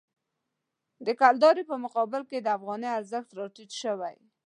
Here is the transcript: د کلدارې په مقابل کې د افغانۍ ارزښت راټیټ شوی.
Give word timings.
د 1.05 1.07
کلدارې 1.21 1.63
په 1.71 1.75
مقابل 1.83 2.21
کې 2.29 2.37
د 2.41 2.47
افغانۍ 2.57 2.89
ارزښت 2.99 3.29
راټیټ 3.39 3.71
شوی. 3.81 4.15